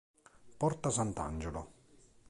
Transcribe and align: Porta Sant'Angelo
Porta 0.63 0.89
Sant'Angelo 0.97 1.65